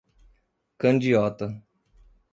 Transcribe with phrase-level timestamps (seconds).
[0.81, 1.47] Candiota